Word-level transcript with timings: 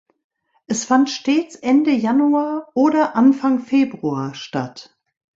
Es 0.65 0.83
fand 0.83 1.11
stets 1.11 1.53
Ende 1.55 1.91
Januar 1.91 2.69
oder 2.73 3.15
Anfang 3.15 3.59
Februar 3.59 4.33
statt. 4.33 4.97